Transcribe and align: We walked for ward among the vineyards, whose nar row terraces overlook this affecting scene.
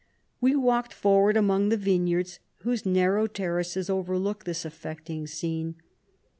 We 0.39 0.55
walked 0.55 0.93
for 0.95 1.19
ward 1.21 1.37
among 1.37 1.69
the 1.69 1.77
vineyards, 1.77 2.39
whose 2.61 2.87
nar 2.87 3.11
row 3.13 3.27
terraces 3.27 3.87
overlook 3.87 4.45
this 4.45 4.65
affecting 4.65 5.27
scene. 5.27 5.75